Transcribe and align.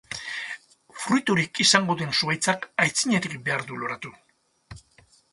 Fruiturik 1.01 1.59
izango 1.63 1.95
duen 1.99 2.15
zuhaitzak 2.19 2.65
aitzinetik 2.85 3.35
behar 3.49 3.65
du 3.69 3.77
loratu. 3.83 4.13